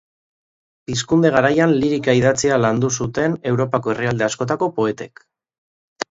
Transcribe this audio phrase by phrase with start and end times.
[0.89, 5.23] Pizkunde garaian lirika idatzia landu zuten Europako herrialde askotako poetek.